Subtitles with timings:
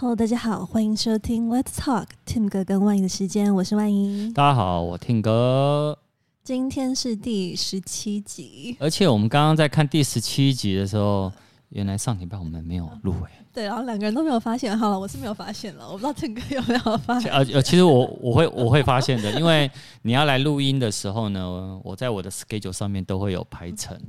[0.00, 4.32] Hello，大家好，欢迎收听 Let's Talk Tim 哥跟万仪的时间，我是万仪。
[4.32, 5.98] 大家好，我 Tim 哥。
[6.44, 11.32] 今天是第十七集，而且我们刚刚在看第十七集的时候，
[11.70, 13.44] 原来上礼拜我们没有录诶。
[13.52, 14.78] 对，然后两个人都没有发现。
[14.78, 17.28] 好了，我是没有发现了，我不知道 Tim 哥有没有发现。
[17.34, 19.68] 呃呃，其实我我会我会发现的，因为
[20.02, 24.00] 你要来录音的时候呢，我在我的 schedule 上面都会有排程。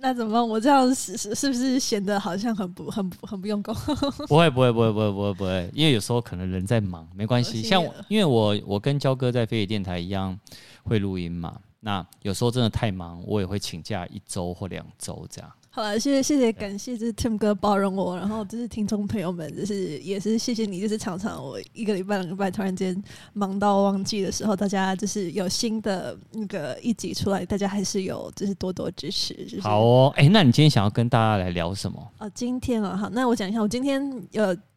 [0.00, 0.48] 那怎么办？
[0.48, 3.74] 我这样是是是不是显得好像很不很不很不用功？
[4.28, 7.62] 不会不会不会不会不会不会，因为有时候可能人在忙，没关系。
[7.62, 10.38] 像我因为我我跟焦哥在飞碟电台一样
[10.84, 11.58] 会录音嘛。
[11.80, 15.50] 那有时候真的太忙，我也会请假一周或两周这样。
[15.78, 23.00] 好了，谢谢谢谢，感谢就是 Tim 哥包容我，然后就是听众朋友们，就是也是谢谢你，就是常常我一个礼拜两个礼拜突然间
[23.32, 29.32] 忙到忘记的时候，大家就是有新的那个一集出来，大家还是有就是多多支持。
[29.44, 32.04] 就是、好哦，哎、欸，那你今天想要跟大家来聊什么？
[32.18, 34.02] 哦，今天啊，好，那我讲一下，我今天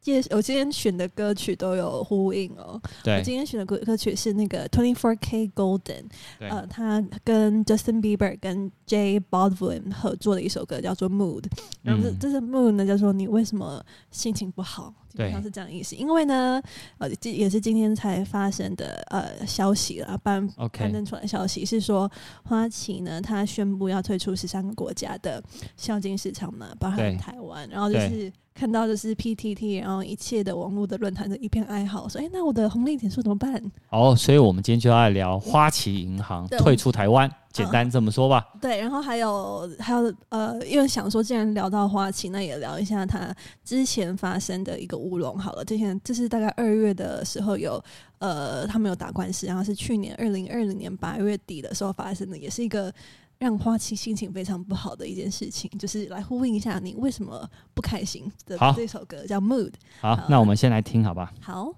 [0.05, 0.23] 有。
[0.31, 2.81] 我今天选的歌曲都有呼应哦。
[3.03, 6.05] 对，我今天选的歌歌曲是那个 Twenty Four K Golden，
[6.39, 11.43] 呃，他跟 Justin Bieber 跟 J Baldwin 合作的一首歌叫做 Mood。
[11.83, 14.93] 然后这这是 Mood 呢，叫做你为什么心情不好？
[15.09, 15.93] 基本上是这样意思。
[15.95, 16.61] 因为呢，
[16.97, 22.09] 呃，这也是今天才发生的呃消息了，颁刊登出来的消息是说，
[22.43, 25.43] 花旗呢，他宣布要退出十三个国家的
[25.75, 28.31] 孝金市场嘛，包含台湾，然后就是。
[28.61, 33.59] 看到的是 PTT，然后一切的网络的论坛的一片哀嚎，说：“哎、欸，那我的红利点数怎么办？”
[33.89, 38.47] 哦，所以我们今天就要来聊花旗银行退出台湾，简单这么说吧。
[38.61, 45.65] 对，然后还有还有呃，因为想说，既然聊到花旗，那也聊一下它之前发生的一个乌龙好了。
[45.65, 47.83] 之前这是大概二月的时候有
[48.19, 52.93] 呃，他们有打官司，然后是去年二零二零年八月底的时候发生的，也是一个。
[53.41, 59.71] 让花期心情非常不好的一件事情，就是来呼应一下你为什么不开心的这首歌叫《Mood》。
[59.99, 61.33] 好，好，那我们先来听，好吧？
[61.41, 61.73] 好。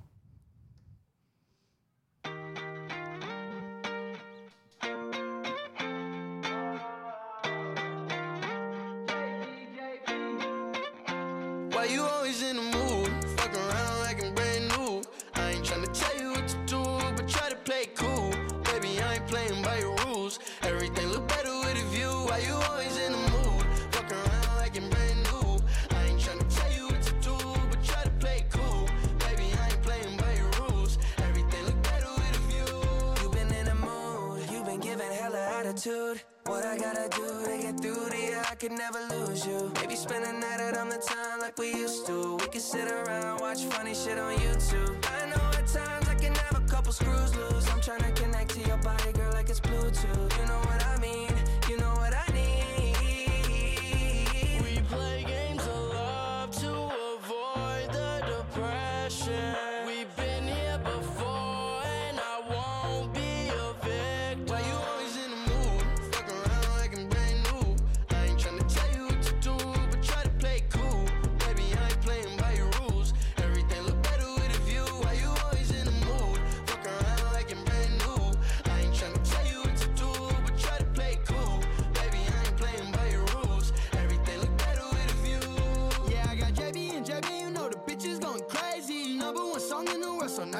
[22.33, 23.63] Why you always in the mood?
[23.91, 25.61] Fuck around like you're brand new.
[25.95, 27.37] I ain't tryna tell you what to do,
[27.69, 28.89] but try to play cool.
[29.19, 30.97] Baby, I ain't playing by your rules.
[31.19, 32.73] Everything look better with a view.
[33.21, 36.23] You've been in the mood, you've been giving hella attitude.
[36.47, 39.71] What I gotta do to get through to you, I could never lose you.
[39.75, 42.37] Maybe spend a night out on the time like we used to.
[42.37, 45.05] We could sit around, watch funny shit on YouTube.
[45.05, 47.69] I know at times I can have a couple screws loose.
[47.69, 50.31] I'm trying to connect to your body, girl, like it's Bluetooth.
[50.39, 51.32] You know what I mean?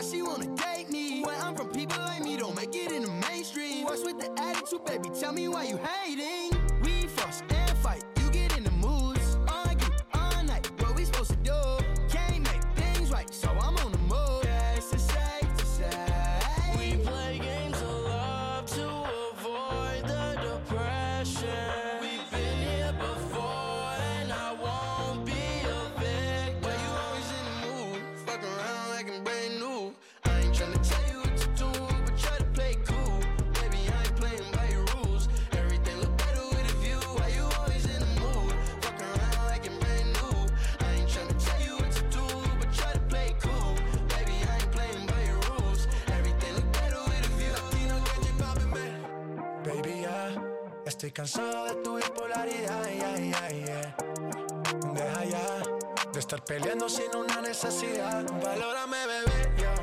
[0.04, 1.24] she wanna date me?
[1.24, 3.86] When I'm from, people like me don't make it in the mainstream.
[3.86, 5.10] What's with the attitude, baby?
[5.20, 6.33] Tell me why you hate it.
[51.04, 53.96] Estoy cansado de tu bipolaridad, yeah, yeah, yeah.
[54.94, 55.62] deja ya
[56.14, 58.24] de estar peleando sin una necesidad.
[58.42, 59.83] Valórame, bebé, yo.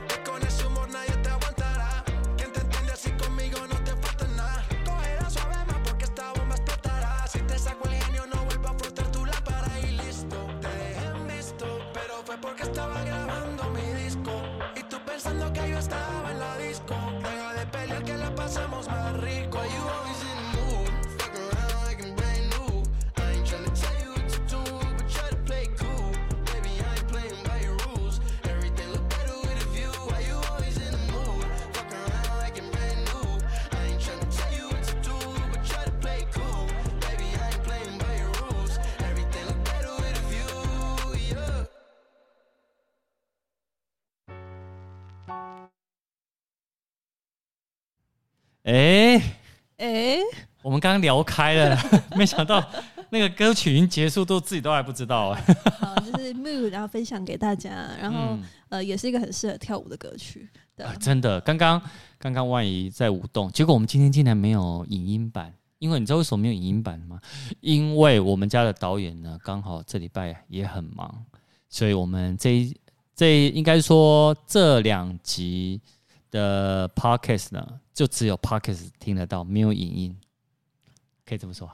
[48.64, 49.16] 哎
[49.78, 50.20] 哎，欸、
[50.62, 51.78] 我们刚刚聊开了，
[52.14, 52.62] 没想到
[53.08, 55.42] 那个歌曲已经结束，都自己都还不知道哎。
[55.78, 60.46] 好，就是 Mood，然后分享给大家，然后、嗯、呃，也是一个很适合跳舞的歌曲。
[60.76, 61.80] 对啊，真的，刚刚
[62.18, 67.18] 刚刚万怡在舞动，结果我们今天竟然没有影音版，因为你知道为什么没有影音版吗？
[67.60, 71.24] 因为我们家的导演呢，刚好这礼拜也很忙，
[71.70, 72.76] 所以我们这一
[73.16, 75.80] 这一应该说这两集
[76.30, 80.20] 的 podcast 呢，就只有 podcast 听得到，没有影音，
[81.24, 81.70] 可以这么说。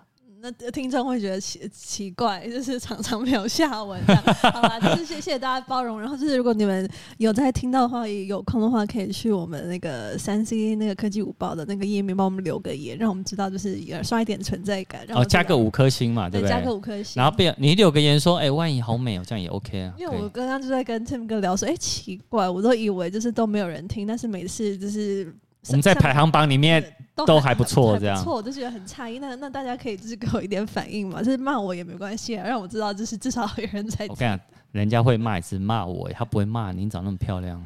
[0.60, 4.22] 那听众会觉得奇奇怪，就是常常没有下文这样。
[4.52, 6.00] 好吧，就是谢谢大家包容。
[6.00, 6.88] 然后就是如果你们
[7.18, 15.04] 有在听到的话，也有空的话，可以去我们那个三 C 那个科技五报的那个页面，帮我们留个言，让我们知道就是刷一点存在感。
[15.06, 16.50] 然后加个五颗星嘛，对不对？
[16.50, 17.14] 加个五颗星。
[17.16, 19.94] 然后别你留个言说，哎、欸，万一好美哦，这样也 OK 啊。
[19.98, 25.34] 因为我刚刚就在跟 Tim 哥聊说，哎、欸，奇怪，我都以为就是都没有人听，但是每次就是。
[25.68, 26.96] 我们在排行榜里面
[27.26, 29.18] 都还不错，这样错，我就觉得很诧异。
[29.18, 34.06] 那那大家可以就是给我一点反应嘛，就是骂我也没关系，啊，让我知道就是至少有人在。
[34.08, 34.40] 我跟你讲，
[34.72, 37.64] 人家会骂也是骂我，他不会骂你长那么漂亮，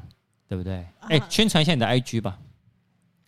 [0.48, 0.74] 对不对？
[1.00, 2.38] 哎、啊欸，宣传一下你的 IG 吧。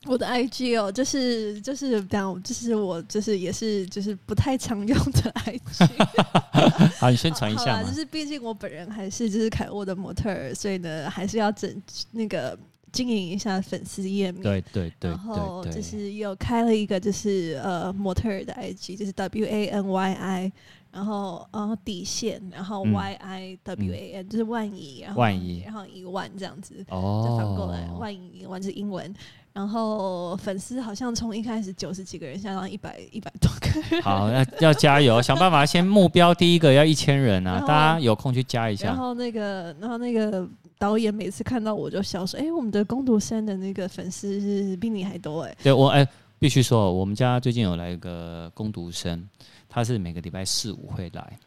[0.05, 6.91] 我的 IG 哦，就是就是这样，就是我就是也是就是不太常用的 IG。
[6.99, 7.83] 好，你宣传一下。
[7.83, 11.83] 就是毕竟我本人还是就是凯沃的模特儿，所以呢还是要整
[12.13, 12.59] 那个。
[12.93, 20.53] 经营一下粉丝页面，对对对，然后就是又开了一个就是呃模特儿的 IG，就是 W A N Y I，
[20.93, 29.15] 然后呃底线，然后 Y I W A N，就是万一，然后万一，然后一万这样子，哦，就反过来万仪一万是英文，
[29.55, 40.47] 然后粉丝好像从一开始九十几个人，现在到一百一百多个人，好，要要加油， 想办法先目标第一个要一千人啊，大家有空去加一下，然后那个，然后那个。
[40.83, 46.09] 导演每次看到我就笑说：“哎、欸，我们的工读生的那个粉丝是比你还多哎、欸。”对我哎、欸，
[46.41, 49.25] 必须说，我们家最近有来一个工读生，
[49.69, 51.39] 他是每个礼拜四五会来，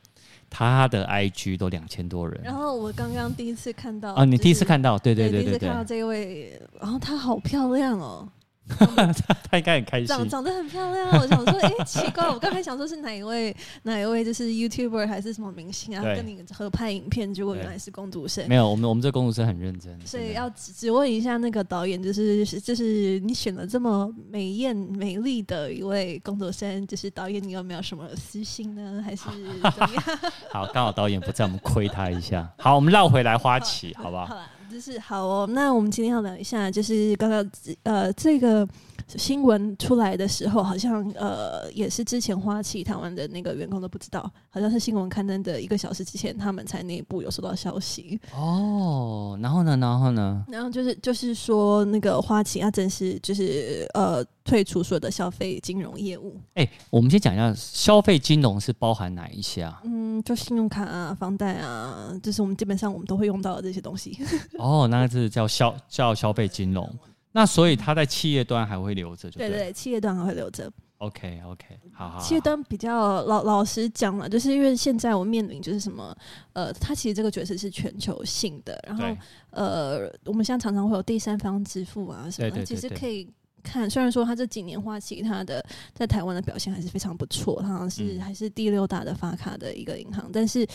[0.49, 2.39] 他的 IG 都两千多人。
[2.45, 8.25] 然后我刚刚第一次看到、就是、啊，你第一次看到，对对对对对，第一次看到这位，然后她好漂亮哦。
[8.25, 8.44] 他
[9.49, 11.07] 他应该很开心，长长得很漂亮。
[11.19, 16.03] 我想说，哎、欸，奇怪，我刚才想说是哪一位，哪一位就是 YouTuber 还是什么明星啊？
[16.03, 18.47] 跟你合拍影片，结果原来是工读生。
[18.49, 19.95] 没有，我们我们这工读生很认真。
[20.05, 29.01] 所以要只只问一下那个导演，就是就是你选了这么美艳美丽的一位工读生，就是导演，你有没有什么私心呢？
[29.05, 29.31] 还是怎
[29.79, 30.03] 么样？
[30.51, 32.51] 好，刚好导演不在，我们亏他一下。
[32.57, 34.25] 好，我们绕回来花旗，好，好不好？
[34.25, 34.35] 好
[34.75, 37.49] 就是好哦，那我们今天要聊一下，就是刚刚
[37.83, 38.67] 呃这个
[39.07, 48.19] 新闻出来的时候，好像呃也是之前花旗台湾的那个员工都不知道，好像是新闻刊登的一个小时之前，他们才内部有收到消息。
[48.33, 50.43] 哦，然后呢，然后呢？
[50.47, 56.35] 然后就是就是说那个花旗啊正式就是呃退出所有的消费金融业务。
[56.55, 59.81] 哎、欸，我们先讲一下消费金融是包含哪一些啊？
[59.83, 64.17] 嗯，就信用卡啊、房贷啊，就是我们基本上我们都会用到的这些东西。
[64.57, 66.89] 哦，那个是叫消叫消费金融，
[67.35, 70.71] 那所以他在企业端还会留着，对对对，企业端还会留着。
[70.99, 72.23] OK OK，好好，好。
[72.23, 76.15] 企业端比较老老实讲了，就是因为现在我面临就是什么，
[76.53, 79.03] 呃，它其实这个角色是全球性的，然后
[79.49, 83.29] 呃，我们现在常常会有第三方支付啊什么，其实可以。
[83.65, 90.65] 看，虽然说他这几年花旗他的在台湾的表现还是非常不错，他好像是还是第六大的发卡的一个银行，但是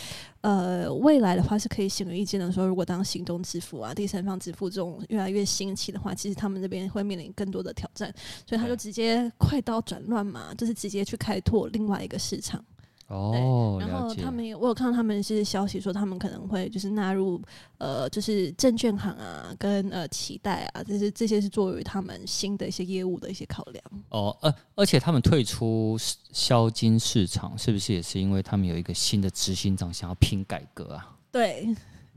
[0.41, 8.13] 呃，未来的话是可以显而易见的说，如果当行动支付啊、第三方支付这种越来越兴起的话，其实他们这边会面临更多的挑战，
[8.45, 12.63] 所以他就直接快刀斩乱麻，就是直接去开拓另外一个市场。
[13.11, 17.43] 哦，然后他们有，我有看到他们是消息说，他们可能会就是纳入
[17.79, 23.85] 呃，就是证券行啊，跟呃期待啊，这是这些是作为他们新的一些业务的一些考量。
[24.11, 25.99] 哦，而而且他们退出
[26.33, 31.17] 消金市场，是不是也是因为他们有一个新的执行长想要拼改革啊？
[31.33, 31.75] 对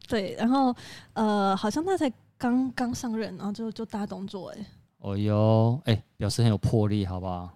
[0.08, 0.76] 对，然后
[1.14, 4.66] 呃，好像他才刚刚上任，然后就就大动作哎、欸。
[5.00, 7.50] 哦哟，哎，表示很有魄力，好不好？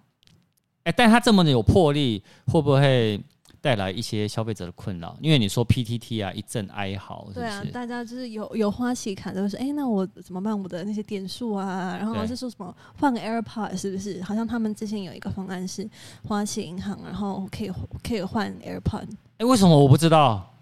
[0.88, 3.20] 哎，但他这么的有魄力，会不会
[3.60, 5.14] 带来一些消费者的困扰？
[5.20, 7.40] 因为你说 PTT 啊，一阵哀嚎是是？
[7.40, 10.58] 对啊，大家就是有有花旗卡都说，哎，那我怎么办？
[10.58, 14.22] 我的那些点数啊，然后是说什么换个 AirPod 是不是？
[14.22, 15.86] 好像他们之前有一个方案是
[16.26, 17.70] 花旗银行，然后可以
[18.02, 19.08] 可以换 AirPod。
[19.36, 20.54] 哎，为什么我不知道？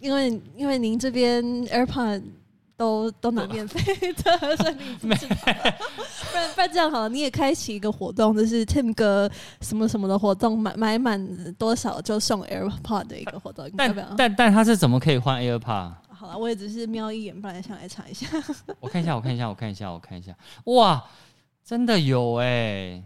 [0.00, 2.22] 因为因为您这边 AirPod。
[2.76, 5.36] 都都拿免费的， 所以你不知道。
[6.32, 13.70] 不然不然这样好了，你也开启一个活动，就是 Tim 哥什么什么的活动，买买满多少就送 AirPod 的一个活动。
[13.76, 15.92] 但但但他是怎么可以换 AirPod？
[16.08, 18.26] 好了，我也只是瞄一眼，不然想来查一下。
[18.80, 20.34] 我看一下，我看一下，我看一下，我看一下。
[20.64, 21.04] 哇，
[21.64, 23.04] 真的有哎、欸。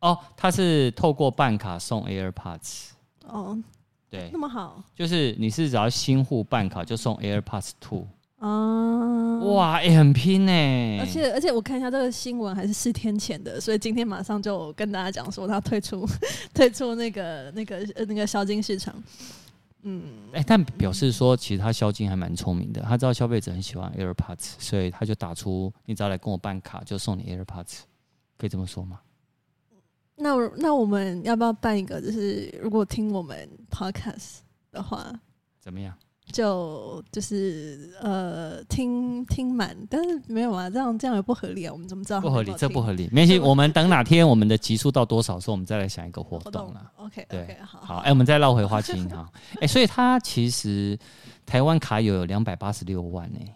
[0.00, 2.90] 哦，他是透过办卡送 AirPods。
[3.26, 3.58] 哦，
[4.08, 8.06] 对，那么好，就是你是只要新户办卡就送 AirPods Two。
[8.38, 10.98] 啊，哇，也、欸、很拼呢、欸。
[11.00, 16.06] 而且而且我看一下这个新闻还是四天前的，所以今天马上就跟大家讲说他退出
[16.52, 18.94] 退出那个那个呃那个销金市场。
[19.88, 20.02] 嗯，
[20.32, 27.80] 哎、欸，但表示说其实他销金还蛮聪明的，他知道消费者很喜欢 AirPods，所以他就打出你只要来跟我办卡就送你 AirPods，
[28.36, 29.00] 可以这么说吗？
[30.16, 32.00] 那那我们要不要办一个？
[32.00, 34.38] 就是如果听我们 Podcast
[34.72, 35.12] 的话，
[35.60, 35.94] 怎么样？
[36.32, 41.72] 就就是呃听听满，但是没有啊，这样这样也不合理啊。
[41.72, 42.20] 我们怎么知道？
[42.20, 43.08] 不合理，这不合理。
[43.12, 46.90] 没关系，我们等哪天我们的集数到多少时候，我们再来想一个活动了。
[46.96, 49.24] OK，对，okay, 好，好，哎、欸，我们再绕回花旗银行。
[49.56, 50.98] 哎、欸，所以它其实
[51.46, 53.54] 台湾卡友有两百八十六万呢、欸。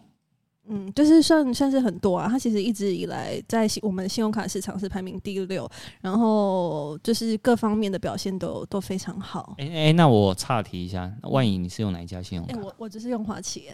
[0.73, 2.29] 嗯，就是算算是很多啊。
[2.31, 5.69] 它其实一直以来在我们的信用卡市场是排名第六，
[6.01, 9.57] 然后就是各方面的表现都都非常好。
[9.59, 12.55] 哎、欸、哎、欸，那我岔题一下，万一你是用哪一家信用卡？
[12.55, 13.69] 欸、我我只是用花旗。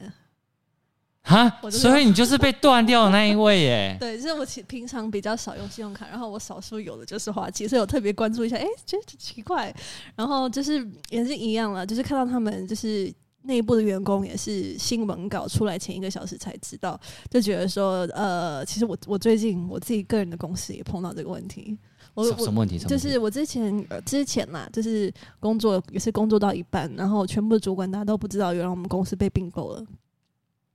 [1.22, 3.96] 哈，所以你就是被断掉的那一位耶？
[4.00, 8.56] 对，就是我其平常比较少用信用卡，然后我少数有的就是花旗，所以我特别关注一下。
[8.56, 9.74] 哎、欸，觉得奇怪，
[10.14, 13.12] 然后就是也是一样了，就是看到他们就是。
[13.46, 16.98] 内部的员工也是新闻稿出来前一个小时才知道，
[17.30, 21.78] 就觉得说，呃，其实我我最近我自己个人的公司也碰到这个问题。
[22.14, 22.78] 我什么问题？
[22.78, 29.84] 就是我之前呃之前啦，就是工作也是工作到一半，然后全部的主管大家都不知道，原来我们公司被并购了。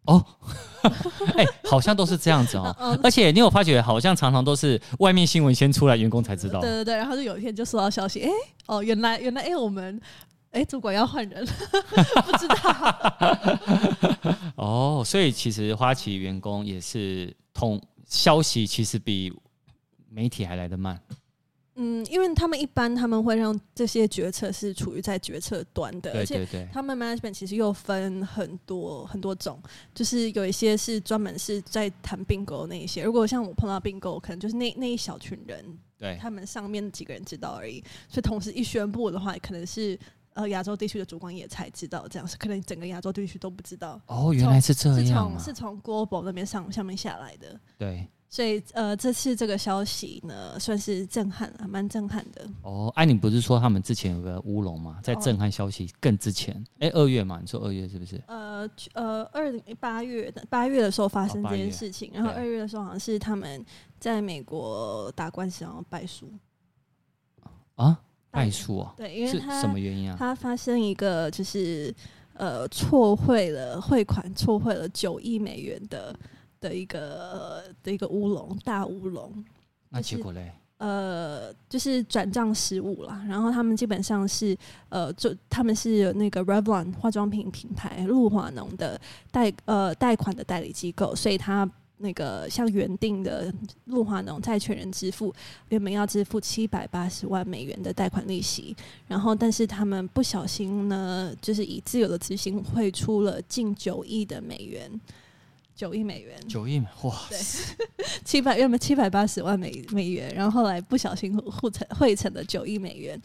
[0.05, 0.23] 哦，
[1.35, 2.75] 哎、欸，好像都是这样子哦。
[3.03, 6.59] 而且你有发觉，好像常常都是外面新闻先出来，员工才知道。
[6.59, 8.33] 对对对，然后就有一天就收到消息，哎、欸，
[8.67, 9.99] 哦，原来原来，哎、欸，我们。
[10.51, 11.51] 哎、欸，主管要换人了，
[12.25, 12.55] 不知道。
[14.57, 19.33] 哦，所以其实花旗员工也是通消息，其实比
[20.09, 21.01] 媒体还来得慢。
[21.75, 29.57] 嗯，因为他们一般他们会让这些决策是处于在决策端的，对对对，而且他们 management 其实又分很多很多种，
[29.95, 33.05] 就是有一些是专门是在谈并购那一些。
[33.05, 35.65] 如果像我碰到并购，可能就是那那一小群人，
[35.97, 37.81] 对，他们上面几个人知道而已。
[38.09, 39.97] 所以同时一宣布的话，可能是。
[40.33, 43.99] 呃，亚洲地区的主管也才知道这样，是可能整个亚洲地区都不知道。
[44.07, 47.59] 哦，原来是这样，是从是从 Global 那边上上面下来的。
[47.77, 52.49] 对，所以呃，这次这个消息呢，算是震撼了，蛮震撼的。
[52.61, 54.99] 哦，哎、啊，你不是说他们之前有个乌龙吗？
[55.03, 58.23] 在震撼消息更之前，哎、哦，二、欸、月嘛，你说二月是不是？
[58.27, 63.65] 呃呃，二零八月的八月的时候发生这件事情，哦、然后二月的时候好像是他们
[63.99, 66.31] 在美国打官司然后败诉
[67.75, 67.99] 啊。
[68.31, 68.93] 败诉啊？
[68.97, 70.15] 对，因为他什么原因啊？
[70.17, 71.93] 他发生一个就是
[72.33, 76.17] 呃错汇了汇款，错汇了九亿美元的
[76.59, 79.43] 的一个、呃、的一个乌龙，大乌龙。
[79.89, 80.51] 那结果嘞？
[80.77, 83.21] 呃，就是转账失误了。
[83.27, 84.57] 然后他们基本上是
[84.89, 91.69] 呃，就他们是那个 Revlon 化妆品品牌露华浓的贷呃贷款的代理机构，所以他。
[92.01, 93.53] 那个像原定的
[93.85, 95.33] 露华农债权人支付
[95.69, 98.75] 原本要支付七百八十万美元的贷款利息，
[99.07, 104.89] 然后但是他们不小心呢，就是以自由的资金汇出了近九亿的美元，
[105.75, 107.37] 九亿美元，九亿哇，对，
[108.25, 113.21] 七百原本七百八十万美美元，然后后来不小心汇成汇成了九亿美元，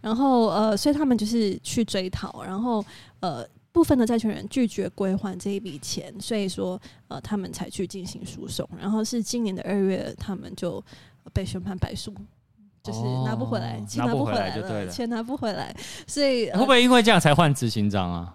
[0.00, 2.84] 然后呃，所以他们就是去追讨，然后
[3.20, 3.46] 呃。
[3.78, 8.68] 部分的债权人拒绝归还这一笔钱，所以说呃，他们才去进行诉讼。
[8.76, 10.84] 然后是今年的二月，他们就
[11.32, 12.12] 被宣判败诉，
[12.82, 15.72] 就是拿不回来，钱拿不回来了，钱拿不回来。
[16.08, 18.34] 所以会不会因为这样才换执行长啊？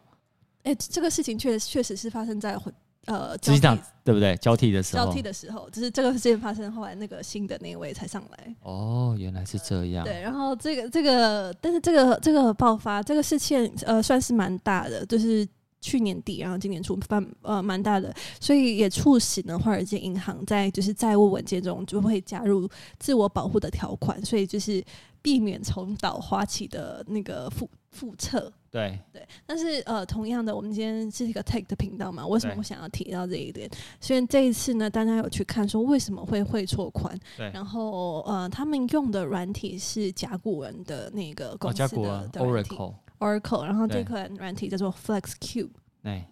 [0.64, 2.58] 哎、欸，这个事情确确实是发生在
[3.06, 4.36] 呃，执行长对不对？
[4.38, 8.56] 交替的时候，交替的时候，就是这个事件发生，后来那个新的那一位才上来。
[8.62, 10.06] 哦，原来是这样。
[10.06, 15.46] 对，然后这个这个，但是这个这个爆发这个事件，呃，算是蛮大的，就是
[15.82, 22.70] 去年底，然后今年初蛮，呃，蛮大的，所以也促使呢，华尔街银行在就是债务文件中就会加入
[23.00, 24.82] 自我保护的条款，所以就是
[25.22, 28.52] 避免重蹈花旗的那个覆覆辙。
[28.74, 33.70] 对对，但是呃，同样的，我们今天是一个 tech 的频道嘛，为什么我想要提到这一点？
[34.02, 37.16] 所以这一次呢，大家有去看说为什么会会错款？
[37.38, 45.70] 对，然后呃，他们用的软体是甲骨文的那个公司的、哦、Oracle Oracle，然后这款软体叫做 FlexCube，
[46.02, 46.26] 对，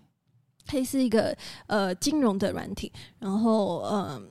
[0.66, 3.92] 它是一个呃金融的软体，然后嗯。
[3.92, 4.22] 呃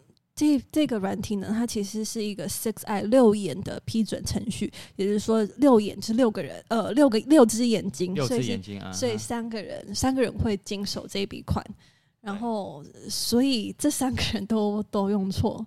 [0.41, 11.63] 这这个软体呢，它其实是一个 Six Eye 六眼的批准程序，也就是说六眼是六个人，呃，六个六只眼睛，六只眼睛啊，所以三个人三个人会经手这笔款，
[12.23, 15.63] 然后所以这三个人都都用错，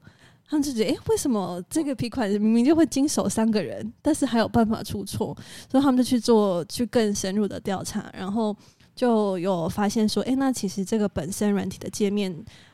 [0.47, 5.37] 他们就觉得，哎、欸，为什么这个批款明明就会经手三个人，但是还有办法出错？
[5.69, 8.57] 所以他们就去做去更深入的调查，然后
[8.95, 12.33] 就有发现说，哎、欸，那其实这个本身软体的界面，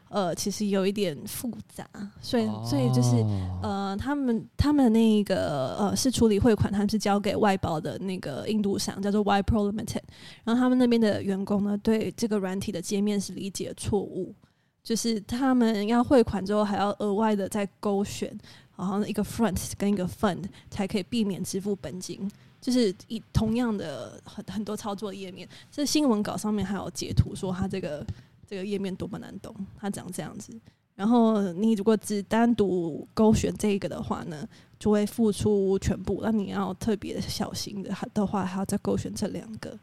[0.10, 1.88] 呃，其实有一点复杂，
[2.22, 3.16] 所以所以就是
[3.62, 10.02] 呃，他们他们那个呃是处理汇款，他们是交给外包的那个印度商叫做 Wipro Limited，
[10.44, 14.34] 然后他们那边的员工呢，对这个软体的界面是理解错误。
[14.82, 18.36] 就是他们要汇款之后，还要额外的再勾选，
[18.76, 22.30] 然后一个 front 跟一个 fund 才可以避免支付本金。
[22.62, 28.06] 就是以同样的很很多操作页面，这新闻稿上面还有截图说他这个
[28.50, 30.58] 这个页面多么难懂，他长这样子。
[30.96, 34.48] 然后你如果只单独勾选这个的话呢，
[34.80, 36.22] 就会付出全部。
[36.24, 39.78] 那你要特别小心的还的话，还要再勾选这两个。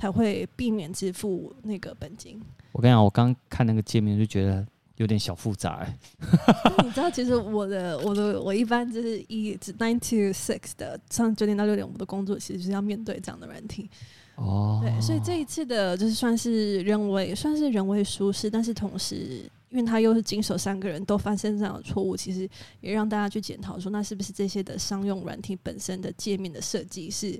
[0.00, 2.40] 才会避免支付那个本金。
[2.70, 4.64] 我跟你讲，我刚看那个界面就觉得
[4.94, 5.98] 有点小复杂哎。
[6.84, 13.90] 你知道，其实我的我的我一般就是一 nine to six 的上九点到六点，我们的工作其实就是要面对这样的软体。
[14.38, 22.48] 哦，对，所以这一次的就是算是人为，算是人为舒适，但是同时，因为他又是经手三个人都发生这样的错误，其实
[22.80, 27.38] 也让大家去检讨说，那是不是这些的商用软体本身的界面的设计是。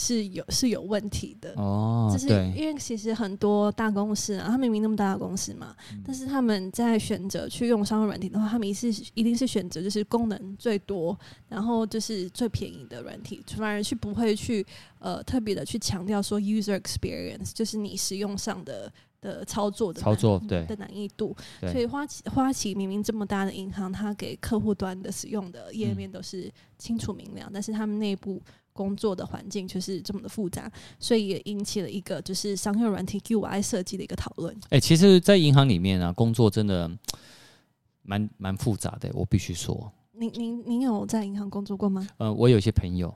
[0.00, 1.52] 是有是有问题的。
[1.56, 11.14] 哦，就是因为其实很多大公司啊，他明明那么大的公司嘛，嗯、但是他们在选择去用商用软体的话，他们一是一定是选择就是功能最多，
[11.48, 14.64] 然后就是最便宜的软体，反而去不会去
[15.00, 18.90] 呃特别的去强调说 user experience，就是你使用上的
[19.20, 20.64] 的操作的操作对。
[20.64, 21.36] 的难易度。
[21.60, 28.40] 所以花旗花旗明明这么大的银行，它给客户端的使用的页面都是清楚明了，嗯、但是他们内部。
[28.80, 34.54] 工作的环境就是这么的复杂，所以也引起了一个就是商用软体 UI 设计的一个讨论。
[34.70, 36.90] 哎、欸，其实，在银行里面啊，工作真的
[38.00, 39.92] 蛮蛮复杂的，我必须说。
[40.12, 42.08] 您您您有在银行工作过吗？
[42.16, 43.14] 呃，我有一些朋友，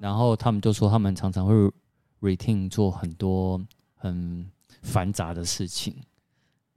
[0.00, 1.54] 然后他们就说他们常常会
[2.22, 3.60] routine 做很多
[3.94, 5.94] 很繁杂的事情。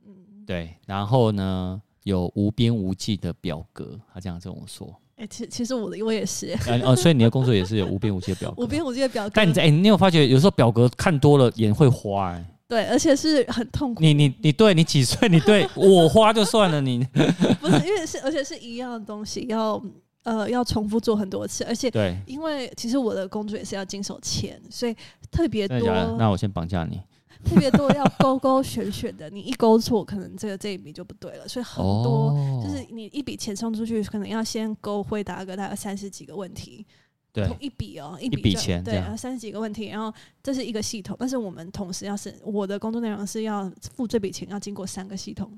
[0.06, 4.94] 嗯，对，然后呢，有无边无际的表格，他这样跟我说。
[5.18, 9.32] 哎、欸，其其实我的我也是，哦，所以你的工作也是有无边无际的表 格，无边无际的表格。
[9.34, 12.46] 但你在哎、欸，你有发觉有时候表格看多了眼会花哎、欸？
[12.68, 14.02] 对，而且是很痛苦。
[14.02, 15.30] 你你你对你几岁？
[15.30, 17.02] 你对 我花就算了，你
[17.62, 19.82] 不是因为是而且是一样的东西，要
[20.24, 24.96] 呃要重复做很多次，而且对，因为其实我的工作也是要经手钱，所以
[25.32, 25.80] 特别多。
[26.18, 27.00] 那我先绑架你。
[27.44, 31.48] 特别多要勾勾选选的，你一勾错，可能这个这一笔就不对了。
[31.48, 36.86] 所以很多、哦、就是你一笔钱送出去，可能要先勾回答个大概三十几个问题。
[37.34, 40.10] 对，一笔哦，一笔钱对，三十几个问题，然后
[40.42, 45.52] 这是一个系统，但是我们同时要是我的工作内容是要付这笔钱要经过三个系统，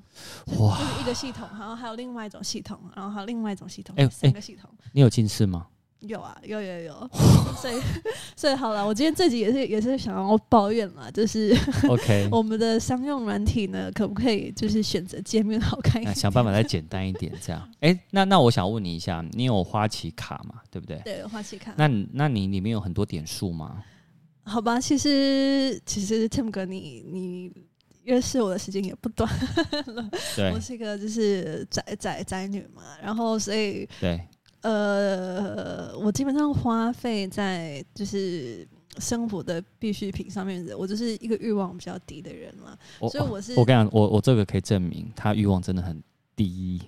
[0.58, 4.90] 哇，就是一个系统，然后还有另外一种系统，然后还有另外一种系统，哎、欸，三个系统、欸。
[4.92, 5.68] 你有近视吗？
[6.02, 7.10] 有啊，有有有，
[7.60, 7.82] 所以
[8.38, 11.58] 所以好了，我今天这集也是也是想要抱怨嘛，就是
[11.90, 17.68] OK， 我们的商用软体呢，可不可以就是选择界面好看一点，想办法再简单一点，这样。
[17.80, 20.62] 哎、欸，那那我想问你一下，你有花旗卡吗？
[20.70, 21.02] 对不对？
[21.04, 21.74] 对，花旗卡。
[21.78, 23.84] 那那你里面有很多点数吗？
[24.44, 27.52] 好吧，其实其实 Tim 哥，你你
[28.04, 29.28] 认识我的时间也不短
[29.88, 34.22] 了， 对，我是一个就是宅宅宅女嘛，然后所以对。
[34.68, 42.78] 呃，我基本上花费在就是生活的必需品上面的，我就是一个欲望比较低的人嘛，
[43.10, 46.04] 所以我是我跟你讲，我我这个可以证明他欲望真的很
[46.36, 46.82] 低，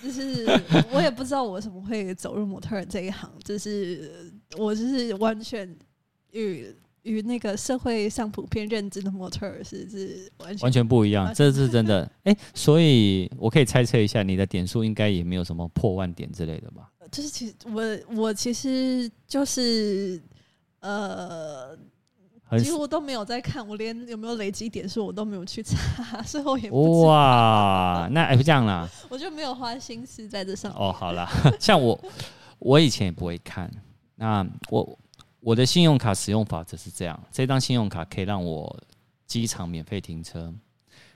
[0.00, 0.46] 就是
[0.92, 5.76] 我也不知道我为什么会走入模特儿这一行，就是我就是完全
[6.30, 6.72] 与。
[7.06, 12.02] 与那个社会上普遍认知的模特儿是是完全完全不一样，这是真的。
[12.24, 16.90] 哎、欸，所以我可以猜测一下，你的点数应该也没有什么破万点之类的吧？
[17.12, 17.82] 就是其实我
[18.16, 20.20] 我其实就是
[20.80, 21.78] 呃，
[22.58, 27.08] 几乎都没有在看，我连有没有累积点数我都没有去查，所以我也不知道。
[27.08, 30.80] 哇，那哎不这样啦， 我就没有花心思在这上面。
[30.80, 31.96] 哦，好啦，像我
[32.58, 33.70] 我以前也不会看，
[34.16, 34.98] 那我。
[35.46, 38.76] 我的信用卡使用法则是这样：这张信用卡可以让我
[39.28, 40.52] 机场免费停车，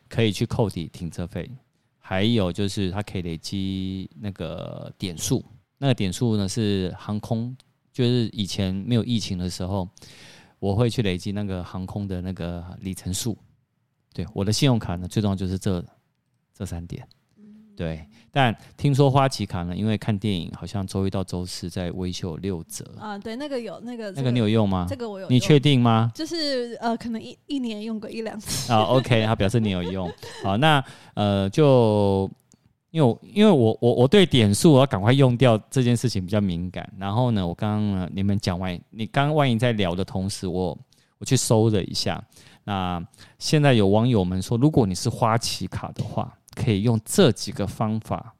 [0.08, 1.50] 可以去扣抵停车费，
[1.98, 5.44] 还有就是它可以累积那个点数。
[5.78, 7.56] 那个点数呢是航空，
[7.92, 9.88] 就是以前没有疫情的时候，
[10.60, 13.36] 我会去累积那个航空的那个里程数。
[14.12, 15.84] 对，我的信用卡呢，最重要就是这
[16.54, 17.04] 这三点。
[17.80, 23.16] 对，但听说花旗卡呢，因为看电影好像周一到周四在微秀六折啊。
[23.16, 24.84] 对，那个有那个、这个、那个你有用吗？
[24.86, 25.26] 这个我有。
[25.30, 26.12] 你确定吗？
[26.14, 28.80] 就是呃，可能一一年用过一两次啊。
[28.82, 30.12] OK， 他表示你有用。
[30.44, 32.30] 好，那呃，就
[32.90, 36.86] 因为我因为我我我对点数我要赶快用掉这件事情比较敏感。
[36.98, 40.78] 然后呢，我刚刚呢你们讲完，你刚刚万一在聊的同时，我
[41.16, 42.22] 我去搜了一下。
[42.64, 43.02] 那
[43.38, 48.34] 现在有网友们说，如果你是花旗卡的话，可以用这几个方法，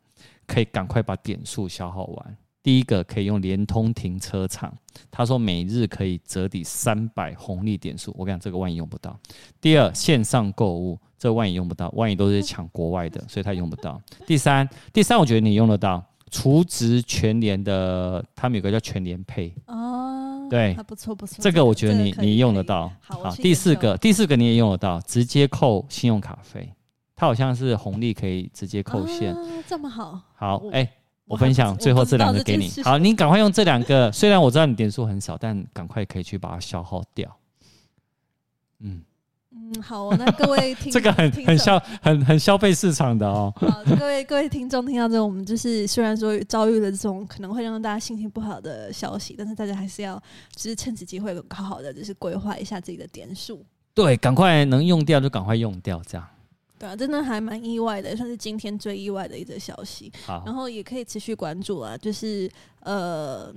[0.47, 2.37] 可以赶快把点数消耗完。
[2.63, 4.71] 第一个可以用联通停车场，
[5.11, 8.15] 他说每日可以折抵三百红利点数。
[8.19, 9.19] 我跟你讲，这个万一用不到。
[9.63, 13.99] 第二，线上购物，这万一用不到，万一都是抢国外的，所以他用不到。
[14.27, 22.93] 第三，第三，我觉得你用得到，除值全联的，他们有个叫全联配哦，对，还不错不错，这个我觉得你你用得到。
[23.01, 26.71] 好，第四个，第四个你也用得到，直接扣信用卡费，
[27.21, 29.37] 它好像是红利可以直接扣现，
[29.69, 30.19] 这么好。
[30.35, 30.91] 好，哎。
[31.27, 34.11] 我分享最后这两个给你，好，你赶快用这两个。
[34.11, 37.37] 虽然我知道你点数很少，但赶快可以去把它消耗掉。
[38.81, 39.01] 嗯
[39.53, 43.53] 嗯，好，那各位听 这个很很消很很消费市场的哦。
[43.59, 50.21] 好，各位各位听众听到这种，我们就是虽然说遭遇了这种可能会让大家心情不好的消息，但是大家还是要
[50.57, 53.65] 就是趁此机会好好的就是规划一下自己的点数。
[53.95, 56.27] 对，赶快能用掉就赶快用掉，这样。
[56.81, 60.11] 对啊，真的还蛮意外的，算是今天最意外的一则消息。
[60.25, 63.55] 好，然后也可以持续关注啊，就是呃，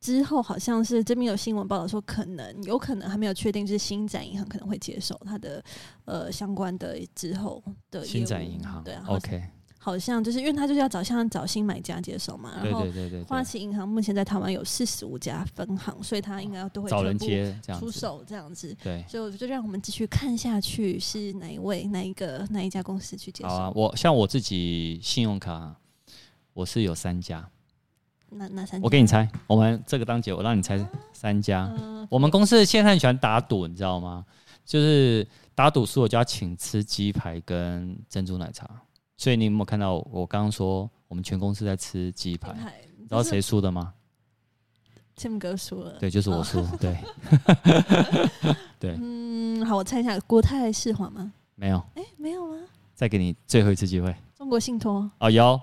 [0.00, 5.64] 之后好像是这边有新闻报道说，可能有可能还没有确定，是新展银行可能会接手它的
[6.04, 8.84] 呃相关的之后的新展银行。
[8.84, 9.42] 对啊，OK。
[9.88, 12.86] 好像就是因为他就是要找像找新买家接手嘛，然后
[13.26, 18.76] 花旗银行目前在台湾有四十五家分行，所以他应该要都会找人接出手这样子。
[18.82, 23.48] 对，所以我就让我们继续看下去，是哪一位、哪一个、哪一家公司去接手？
[23.48, 25.74] 好啊，我像我自己信用卡，
[26.52, 27.48] 我是有三家。
[28.28, 28.84] 哪哪三家？
[28.84, 31.60] 我给你猜，我们这个当姐，我让你猜三家。
[31.60, 34.22] 啊、我们公司现在很喜欢打赌，你知道吗？
[34.66, 38.68] 就是打赌输我就要请吃鸡排跟珍珠奶茶。
[39.18, 42.54] 所以你有没有看到我刚刚说我们全公司在吃鸡排？
[43.00, 43.92] 知道谁输的吗
[45.16, 45.98] ？Tim 哥输了。
[45.98, 46.60] 对，就是我输。
[46.60, 46.96] 哦、对，
[48.78, 48.96] 对。
[49.00, 51.32] 嗯，好，我猜一下，国泰世华吗？
[51.56, 51.78] 没有。
[51.96, 52.56] 哎、欸，没有吗？
[52.94, 54.14] 再给你最后一次机会。
[54.36, 55.10] 中国信托。
[55.18, 55.60] 哦，有。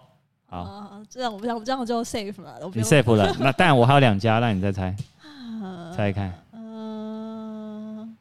[0.48, 2.60] 好，哦、这样我不这样，这样我就 safe 了。
[2.74, 3.34] 你 safe 了。
[3.40, 4.94] 那当然，我还有两家，让你再猜。
[5.96, 6.34] 猜一看。
[6.52, 8.18] 嗯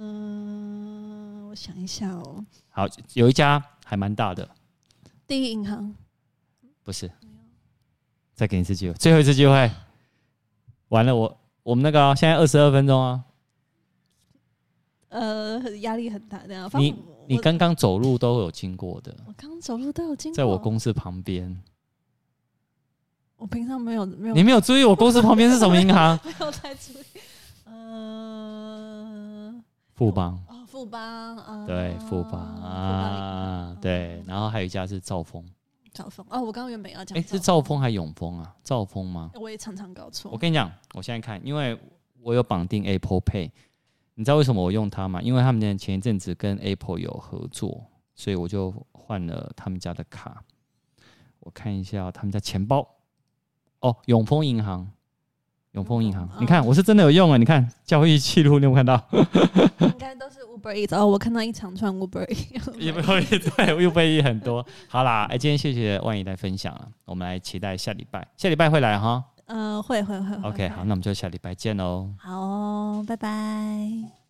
[0.00, 2.44] 嗯，我想一下哦。
[2.68, 3.60] 好，有一家。
[3.88, 4.48] 还蛮大的，
[5.28, 5.94] 第一银行
[6.82, 7.08] 不是，
[8.34, 9.70] 再给你一次机会，最后一次机会，
[10.88, 13.24] 完了我，我我们那个、啊、现在二十二分钟啊，
[15.10, 16.68] 呃，压力很大的。
[16.74, 16.96] 你
[17.28, 21.62] 你刚刚走路都有经过的，我刚走路都有经过，在我公司旁边。
[23.36, 26.18] 我平常没有没有，你没有注意我公司旁边是什么银行？
[26.26, 27.04] 没有太注意，
[27.66, 29.54] 呃，
[29.94, 30.42] 富邦。
[30.76, 31.00] 富邦
[31.38, 35.42] 啊，对，富邦啊，对，然后还有一家是兆丰，
[35.90, 38.54] 兆丰哦，我刚刚原本要讲，哎，是兆丰还是永丰啊？
[38.62, 39.30] 兆丰吗？
[39.36, 40.30] 我也常常搞错。
[40.30, 41.80] 我跟你讲，我现在看，因为
[42.20, 43.50] 我有绑定 Apple Pay，
[44.16, 45.22] 你知道为什么我用它吗？
[45.22, 47.82] 因为他们前一阵子跟 Apple 有合作，
[48.14, 50.44] 所以我就换了他们家的卡。
[51.40, 52.86] 我看一下他们家钱包，
[53.80, 54.86] 哦，永丰银行。
[55.76, 57.36] 永丰银行，哦、你看我是真的有用啊！
[57.36, 59.00] 你看交易记录，你有没有看到？
[59.86, 62.74] 应该都是 Uber Eats 哦，我看到一长串 Uber Eats。
[62.80, 64.64] 也不会对 Uber Eats 很多。
[64.88, 69.22] 好啦，哎，今天谢谢万姨来分享了，我们来期待下礼拜，下礼拜会来哈？
[69.46, 70.48] 呃，会会会。
[70.48, 72.08] OK，好，那我们就下礼拜见喽。
[72.18, 74.25] 好、哦，拜拜。